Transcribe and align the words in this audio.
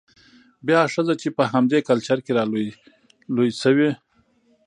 بيا 0.67 0.81
ښځه 0.93 1.13
چې 1.21 1.27
په 1.37 1.43
همدې 1.53 1.79
کلچر 1.89 2.17
کې 2.25 2.31
رالوى 2.37 3.51
شوې، 3.61 3.89